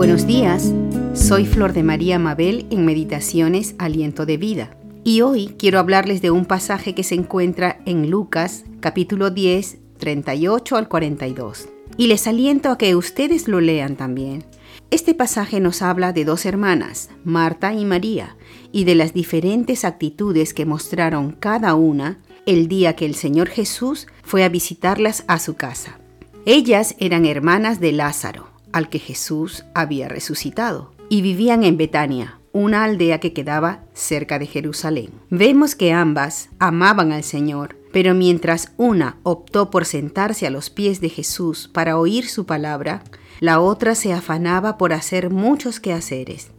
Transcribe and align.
Buenos 0.00 0.26
días, 0.26 0.72
soy 1.12 1.44
Flor 1.44 1.74
de 1.74 1.82
María 1.82 2.18
Mabel 2.18 2.66
en 2.70 2.86
Meditaciones 2.86 3.74
Aliento 3.76 4.24
de 4.24 4.38
Vida. 4.38 4.74
Y 5.04 5.20
hoy 5.20 5.54
quiero 5.58 5.78
hablarles 5.78 6.22
de 6.22 6.30
un 6.30 6.46
pasaje 6.46 6.94
que 6.94 7.02
se 7.02 7.16
encuentra 7.16 7.82
en 7.84 8.08
Lucas 8.08 8.64
capítulo 8.80 9.28
10, 9.28 9.76
38 9.98 10.76
al 10.78 10.88
42. 10.88 11.68
Y 11.98 12.06
les 12.06 12.26
aliento 12.26 12.70
a 12.70 12.78
que 12.78 12.96
ustedes 12.96 13.46
lo 13.46 13.60
lean 13.60 13.94
también. 13.96 14.42
Este 14.90 15.12
pasaje 15.14 15.60
nos 15.60 15.82
habla 15.82 16.14
de 16.14 16.24
dos 16.24 16.46
hermanas, 16.46 17.10
Marta 17.22 17.74
y 17.74 17.84
María, 17.84 18.38
y 18.72 18.84
de 18.84 18.94
las 18.94 19.12
diferentes 19.12 19.84
actitudes 19.84 20.54
que 20.54 20.64
mostraron 20.64 21.32
cada 21.32 21.74
una 21.74 22.20
el 22.46 22.68
día 22.68 22.96
que 22.96 23.04
el 23.04 23.14
Señor 23.14 23.50
Jesús 23.50 24.06
fue 24.22 24.44
a 24.44 24.48
visitarlas 24.48 25.24
a 25.28 25.38
su 25.38 25.56
casa. 25.56 26.00
Ellas 26.46 26.96
eran 26.98 27.26
hermanas 27.26 27.80
de 27.80 27.92
Lázaro, 27.92 28.49
al 28.72 28.88
que 28.88 28.98
Jesús 28.98 29.64
había 29.74 30.08
resucitado, 30.08 30.92
y 31.08 31.22
vivían 31.22 31.64
en 31.64 31.76
Betania, 31.76 32.40
una 32.52 32.84
aldea 32.84 33.20
que 33.20 33.32
quedaba 33.32 33.84
cerca 33.94 34.38
de 34.38 34.46
Jerusalén. 34.46 35.10
Vemos 35.30 35.74
que 35.74 35.92
ambas 35.92 36.48
amaban 36.58 37.12
al 37.12 37.22
Señor, 37.22 37.76
pero 37.92 38.14
mientras 38.14 38.72
una 38.76 39.18
optó 39.22 39.70
por 39.70 39.84
sentarse 39.84 40.46
a 40.46 40.50
los 40.50 40.70
pies 40.70 41.00
de 41.00 41.08
Jesús 41.08 41.68
para 41.72 41.98
oír 41.98 42.28
su 42.28 42.46
palabra, 42.46 43.02
la 43.40 43.60
otra 43.60 43.94
se 43.94 44.12
afanaba 44.12 44.78
por 44.78 44.92
hacer 44.92 45.30
muchos 45.30 45.80
quehaceres. 45.80 46.50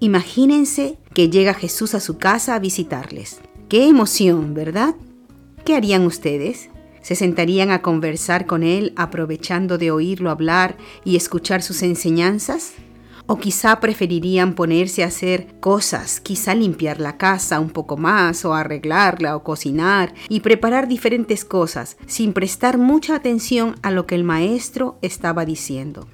Imagínense 0.00 0.98
que 1.14 1.30
llega 1.30 1.54
Jesús 1.54 1.94
a 1.94 2.00
su 2.00 2.18
casa 2.18 2.54
a 2.54 2.58
visitarles. 2.58 3.40
¡Qué 3.68 3.86
emoción, 3.86 4.54
¿verdad? 4.54 4.96
¿Qué 5.64 5.76
harían 5.76 6.04
ustedes? 6.04 6.70
¿Se 7.02 7.16
sentarían 7.16 7.70
a 7.70 7.82
conversar 7.82 8.46
con 8.46 8.62
Él 8.62 8.92
aprovechando 8.96 9.76
de 9.76 9.90
oírlo 9.90 10.30
hablar 10.30 10.76
y 11.04 11.16
escuchar 11.16 11.62
sus 11.62 11.82
enseñanzas? 11.82 12.74
O 13.26 13.38
quizá 13.38 13.80
preferirían 13.80 14.54
ponerse 14.54 15.02
a 15.02 15.08
hacer 15.08 15.54
cosas, 15.60 16.20
quizá 16.20 16.54
limpiar 16.54 17.00
la 17.00 17.18
casa 17.18 17.60
un 17.60 17.70
poco 17.70 17.96
más, 17.96 18.44
o 18.44 18.54
arreglarla, 18.54 19.36
o 19.36 19.42
cocinar, 19.42 20.14
y 20.28 20.40
preparar 20.40 20.88
diferentes 20.88 21.44
cosas, 21.44 21.96
sin 22.06 22.32
prestar 22.32 22.78
mucha 22.78 23.14
atención 23.14 23.76
a 23.82 23.90
lo 23.90 24.06
que 24.06 24.14
el 24.14 24.24
maestro 24.24 24.98
estaba 25.02 25.44
diciendo. 25.44 26.08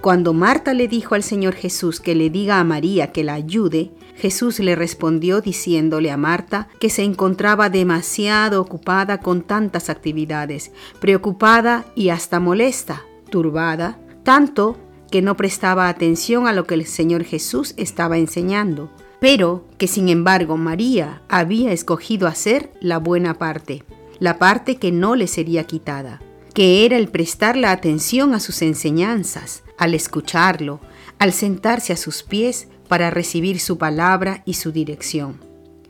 Cuando 0.00 0.32
Marta 0.32 0.72
le 0.72 0.88
dijo 0.88 1.14
al 1.14 1.22
Señor 1.22 1.54
Jesús 1.54 2.00
que 2.00 2.14
le 2.14 2.30
diga 2.30 2.58
a 2.58 2.64
María 2.64 3.12
que 3.12 3.24
la 3.24 3.34
ayude, 3.34 3.90
Jesús 4.20 4.60
le 4.60 4.76
respondió 4.76 5.40
diciéndole 5.40 6.10
a 6.10 6.16
Marta 6.16 6.68
que 6.78 6.90
se 6.90 7.02
encontraba 7.02 7.70
demasiado 7.70 8.60
ocupada 8.60 9.18
con 9.18 9.42
tantas 9.42 9.90
actividades, 9.90 10.70
preocupada 11.00 11.86
y 11.96 12.10
hasta 12.10 12.38
molesta, 12.38 13.02
turbada, 13.30 13.98
tanto 14.22 14.78
que 15.10 15.22
no 15.22 15.36
prestaba 15.36 15.88
atención 15.88 16.46
a 16.46 16.52
lo 16.52 16.66
que 16.66 16.74
el 16.74 16.86
Señor 16.86 17.24
Jesús 17.24 17.74
estaba 17.76 18.18
enseñando, 18.18 18.90
pero 19.20 19.64
que 19.78 19.88
sin 19.88 20.08
embargo 20.08 20.56
María 20.56 21.22
había 21.28 21.72
escogido 21.72 22.28
hacer 22.28 22.70
la 22.80 22.98
buena 22.98 23.34
parte, 23.34 23.84
la 24.18 24.38
parte 24.38 24.76
que 24.76 24.92
no 24.92 25.16
le 25.16 25.26
sería 25.26 25.64
quitada, 25.64 26.20
que 26.54 26.84
era 26.84 26.96
el 26.96 27.08
prestar 27.08 27.56
la 27.56 27.72
atención 27.72 28.34
a 28.34 28.40
sus 28.40 28.62
enseñanzas, 28.62 29.62
al 29.78 29.94
escucharlo, 29.94 30.80
al 31.20 31.32
sentarse 31.32 31.92
a 31.92 31.96
sus 31.96 32.24
pies 32.24 32.66
para 32.88 33.10
recibir 33.10 33.60
su 33.60 33.78
palabra 33.78 34.42
y 34.46 34.54
su 34.54 34.72
dirección. 34.72 35.38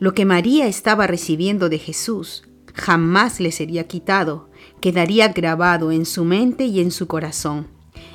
Lo 0.00 0.14
que 0.14 0.24
María 0.24 0.66
estaba 0.66 1.06
recibiendo 1.06 1.68
de 1.68 1.78
Jesús 1.78 2.48
jamás 2.74 3.40
le 3.40 3.52
sería 3.52 3.86
quitado, 3.86 4.48
quedaría 4.80 5.28
grabado 5.28 5.92
en 5.92 6.06
su 6.06 6.24
mente 6.24 6.64
y 6.64 6.80
en 6.80 6.90
su 6.90 7.06
corazón. 7.06 7.66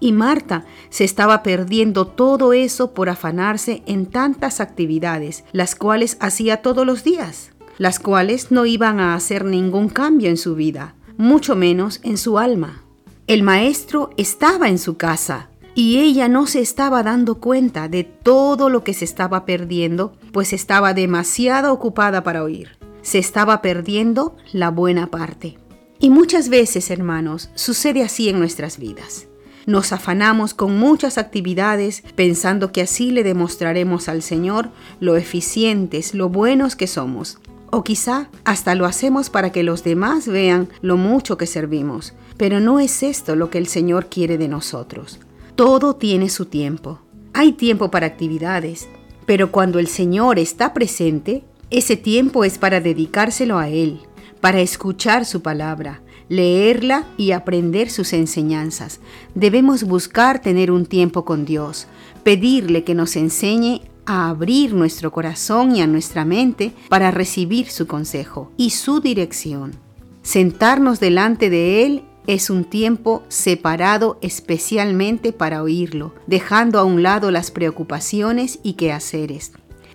Y 0.00 0.12
Marta 0.12 0.64
se 0.90 1.04
estaba 1.04 1.42
perdiendo 1.42 2.06
todo 2.06 2.52
eso 2.52 2.94
por 2.94 3.08
afanarse 3.08 3.82
en 3.86 4.06
tantas 4.06 4.60
actividades, 4.60 5.44
las 5.52 5.74
cuales 5.74 6.16
hacía 6.20 6.62
todos 6.62 6.86
los 6.86 7.04
días, 7.04 7.50
las 7.78 7.98
cuales 7.98 8.50
no 8.50 8.64
iban 8.64 9.00
a 9.00 9.14
hacer 9.14 9.44
ningún 9.44 9.88
cambio 9.88 10.30
en 10.30 10.36
su 10.36 10.54
vida, 10.54 10.94
mucho 11.16 11.56
menos 11.56 12.00
en 12.02 12.16
su 12.16 12.38
alma. 12.38 12.82
El 13.26 13.42
maestro 13.42 14.10
estaba 14.16 14.68
en 14.68 14.78
su 14.78 14.96
casa, 14.96 15.48
y 15.74 15.98
ella 15.98 16.28
no 16.28 16.46
se 16.46 16.60
estaba 16.60 17.02
dando 17.02 17.36
cuenta 17.36 17.88
de 17.88 18.04
todo 18.04 18.68
lo 18.70 18.84
que 18.84 18.94
se 18.94 19.04
estaba 19.04 19.44
perdiendo, 19.44 20.12
pues 20.32 20.52
estaba 20.52 20.94
demasiado 20.94 21.72
ocupada 21.72 22.22
para 22.22 22.44
oír. 22.44 22.78
Se 23.02 23.18
estaba 23.18 23.60
perdiendo 23.60 24.36
la 24.52 24.70
buena 24.70 25.08
parte. 25.08 25.58
Y 25.98 26.10
muchas 26.10 26.48
veces, 26.48 26.90
hermanos, 26.90 27.50
sucede 27.54 28.02
así 28.02 28.28
en 28.28 28.38
nuestras 28.38 28.78
vidas. 28.78 29.26
Nos 29.66 29.92
afanamos 29.92 30.52
con 30.54 30.78
muchas 30.78 31.18
actividades 31.18 32.02
pensando 32.14 32.70
que 32.70 32.82
así 32.82 33.10
le 33.10 33.22
demostraremos 33.22 34.08
al 34.08 34.22
Señor 34.22 34.70
lo 35.00 35.16
eficientes, 35.16 36.14
lo 36.14 36.28
buenos 36.28 36.76
que 36.76 36.86
somos. 36.86 37.38
O 37.70 37.82
quizá 37.82 38.28
hasta 38.44 38.74
lo 38.74 38.84
hacemos 38.86 39.30
para 39.30 39.50
que 39.50 39.62
los 39.62 39.82
demás 39.82 40.28
vean 40.28 40.68
lo 40.82 40.96
mucho 40.96 41.36
que 41.36 41.46
servimos. 41.46 42.12
Pero 42.36 42.60
no 42.60 42.78
es 42.78 43.02
esto 43.02 43.36
lo 43.36 43.50
que 43.50 43.58
el 43.58 43.66
Señor 43.66 44.06
quiere 44.06 44.38
de 44.38 44.48
nosotros. 44.48 45.18
Todo 45.56 45.94
tiene 45.94 46.30
su 46.30 46.46
tiempo. 46.46 46.98
Hay 47.32 47.52
tiempo 47.52 47.88
para 47.88 48.06
actividades, 48.06 48.88
pero 49.24 49.52
cuando 49.52 49.78
el 49.78 49.86
Señor 49.86 50.40
está 50.40 50.74
presente, 50.74 51.44
ese 51.70 51.96
tiempo 51.96 52.44
es 52.44 52.58
para 52.58 52.80
dedicárselo 52.80 53.58
a 53.58 53.68
Él, 53.68 54.00
para 54.40 54.60
escuchar 54.60 55.24
su 55.24 55.42
palabra, 55.42 56.02
leerla 56.28 57.06
y 57.16 57.30
aprender 57.30 57.88
sus 57.88 58.12
enseñanzas. 58.12 58.98
Debemos 59.36 59.84
buscar 59.84 60.40
tener 60.40 60.72
un 60.72 60.86
tiempo 60.86 61.24
con 61.24 61.44
Dios, 61.44 61.86
pedirle 62.24 62.82
que 62.82 62.96
nos 62.96 63.14
enseñe 63.14 63.82
a 64.06 64.30
abrir 64.30 64.74
nuestro 64.74 65.12
corazón 65.12 65.76
y 65.76 65.82
a 65.82 65.86
nuestra 65.86 66.24
mente 66.24 66.72
para 66.88 67.12
recibir 67.12 67.70
su 67.70 67.86
consejo 67.86 68.50
y 68.56 68.70
su 68.70 69.00
dirección. 69.00 69.76
Sentarnos 70.22 70.98
delante 70.98 71.48
de 71.48 71.86
Él 71.86 72.02
es 72.26 72.50
un 72.50 72.64
tiempo 72.64 73.22
separado 73.28 74.18
especialmente 74.22 75.32
para 75.32 75.62
oírlo, 75.62 76.14
dejando 76.26 76.78
a 76.78 76.84
un 76.84 77.02
lado 77.02 77.30
las 77.30 77.50
preocupaciones 77.50 78.58
y 78.62 78.74
quehaceres. 78.74 79.52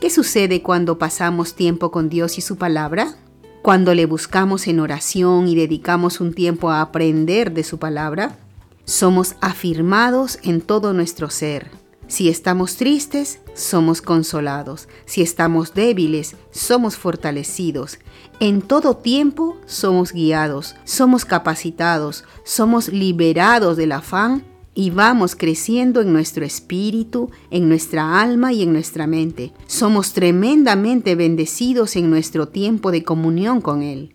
¿Qué 0.00 0.10
sucede 0.10 0.62
cuando 0.62 0.98
pasamos 0.98 1.54
tiempo 1.54 1.90
con 1.90 2.08
Dios 2.08 2.38
y 2.38 2.40
su 2.40 2.56
palabra? 2.56 3.16
Cuando 3.62 3.94
le 3.94 4.06
buscamos 4.06 4.66
en 4.66 4.80
oración 4.80 5.46
y 5.48 5.54
dedicamos 5.54 6.20
un 6.20 6.34
tiempo 6.34 6.70
a 6.70 6.80
aprender 6.80 7.52
de 7.52 7.62
su 7.62 7.78
palabra, 7.78 8.36
somos 8.84 9.36
afirmados 9.40 10.38
en 10.42 10.60
todo 10.60 10.92
nuestro 10.92 11.30
ser. 11.30 11.81
Si 12.12 12.28
estamos 12.28 12.76
tristes, 12.76 13.40
somos 13.54 14.02
consolados. 14.02 14.86
Si 15.06 15.22
estamos 15.22 15.72
débiles, 15.72 16.36
somos 16.50 16.98
fortalecidos. 16.98 17.98
En 18.38 18.60
todo 18.60 18.98
tiempo 18.98 19.56
somos 19.64 20.12
guiados, 20.12 20.76
somos 20.84 21.24
capacitados, 21.24 22.24
somos 22.44 22.88
liberados 22.88 23.78
del 23.78 23.92
afán 23.92 24.44
y 24.74 24.90
vamos 24.90 25.34
creciendo 25.34 26.02
en 26.02 26.12
nuestro 26.12 26.44
espíritu, 26.44 27.30
en 27.50 27.70
nuestra 27.70 28.20
alma 28.20 28.52
y 28.52 28.62
en 28.62 28.74
nuestra 28.74 29.06
mente. 29.06 29.54
Somos 29.66 30.12
tremendamente 30.12 31.14
bendecidos 31.14 31.96
en 31.96 32.10
nuestro 32.10 32.46
tiempo 32.46 32.90
de 32.92 33.04
comunión 33.04 33.62
con 33.62 33.82
Él. 33.82 34.14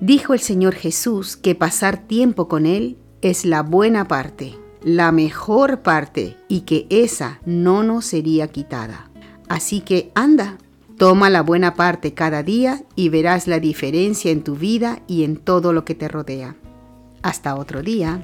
Dijo 0.00 0.32
el 0.32 0.40
Señor 0.40 0.74
Jesús 0.74 1.36
que 1.36 1.54
pasar 1.54 2.06
tiempo 2.06 2.48
con 2.48 2.64
Él 2.64 2.96
es 3.20 3.44
la 3.44 3.62
buena 3.62 4.08
parte 4.08 4.63
la 4.84 5.12
mejor 5.12 5.80
parte 5.80 6.36
y 6.46 6.60
que 6.60 6.86
esa 6.90 7.40
no 7.46 7.82
nos 7.82 8.04
sería 8.04 8.48
quitada. 8.48 9.10
Así 9.48 9.80
que 9.80 10.12
anda, 10.14 10.58
toma 10.98 11.30
la 11.30 11.42
buena 11.42 11.74
parte 11.74 12.12
cada 12.12 12.42
día 12.42 12.82
y 12.94 13.08
verás 13.08 13.46
la 13.46 13.60
diferencia 13.60 14.30
en 14.30 14.44
tu 14.44 14.56
vida 14.56 15.00
y 15.06 15.24
en 15.24 15.36
todo 15.36 15.72
lo 15.72 15.84
que 15.84 15.94
te 15.94 16.08
rodea. 16.08 16.56
Hasta 17.22 17.56
otro 17.56 17.82
día. 17.82 18.20